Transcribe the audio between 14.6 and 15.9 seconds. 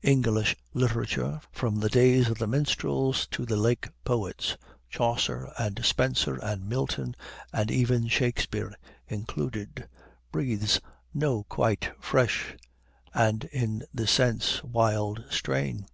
wild strain.